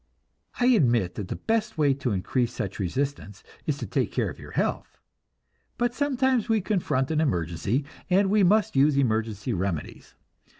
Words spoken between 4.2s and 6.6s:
of your health; but sometimes we